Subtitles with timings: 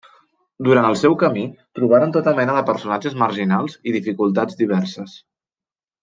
[0.67, 1.43] Durant el seu camí
[1.79, 5.13] trobaran tota mena de personatges marginals i dificultats diverses.